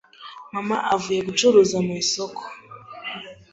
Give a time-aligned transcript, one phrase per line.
[0.53, 2.41] mama avuye gucuruza mu isoko